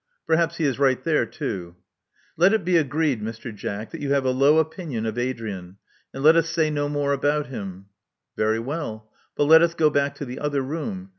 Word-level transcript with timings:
Perhaps 0.25 0.57
he 0.57 0.63
is 0.63 0.79
right 0.79 1.03
there, 1.03 1.27
too." 1.27 1.75
Let 2.35 2.53
it 2.53 2.65
be 2.65 2.75
agreed, 2.75 3.21
Mr. 3.21 3.53
Jack, 3.53 3.91
that 3.91 4.01
you 4.01 4.13
have 4.13 4.25
a 4.25 4.31
low 4.31 4.57
opinion 4.57 5.05
of 5.05 5.15
Adrian; 5.19 5.77
and 6.11 6.23
let 6.23 6.35
us 6.35 6.49
say 6.49 6.71
no 6.71 6.89
more 6.89 7.13
about 7.13 7.45
him." 7.49 7.85
Very 8.35 8.57
well. 8.57 9.11
But 9.35 9.43
let 9.43 9.61
us 9.61 9.75
go 9.75 9.91
back 9.91 10.15
to 10.15 10.25
the 10.25 10.39
other 10.39 10.63
room. 10.63 11.09